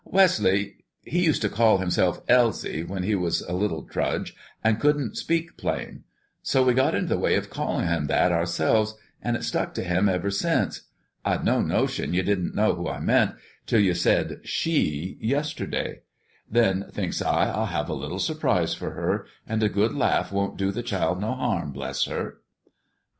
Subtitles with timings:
[0.03, 5.15] Wesley, he used to call himself 'Elsie' when he was a little trudge an' couldn't
[5.15, 6.03] speak plain.
[6.41, 9.83] So we got into the way of callin' him that ourselves an' it's stuck to
[9.83, 10.87] him ever since.
[11.23, 13.35] I'd no notion ye didn't know who I meant,
[13.67, 16.01] till you said 'she' yesterday.
[16.49, 20.57] Then, thinks I, I'll have a little surprise for her, and a good laugh won't
[20.57, 22.39] do the child no harm, bless her!"